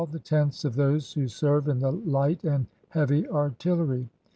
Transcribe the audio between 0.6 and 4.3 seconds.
of those who serA e in the Hght and hea\y artiller}